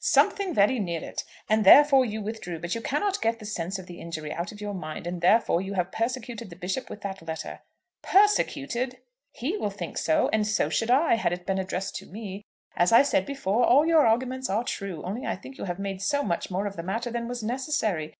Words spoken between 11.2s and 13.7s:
it been addressed to me. As I said before,